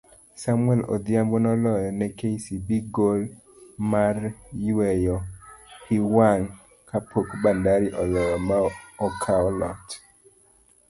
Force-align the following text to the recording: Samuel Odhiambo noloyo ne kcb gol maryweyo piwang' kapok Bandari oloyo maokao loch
Samuel 0.41 0.81
Odhiambo 0.93 1.35
noloyo 1.45 1.89
ne 1.99 2.07
kcb 2.17 2.67
gol 2.95 3.21
maryweyo 3.91 5.15
piwang' 5.85 6.49
kapok 6.89 7.27
Bandari 7.43 7.89
oloyo 8.01 8.35
maokao 8.47 9.47
loch 9.59 9.87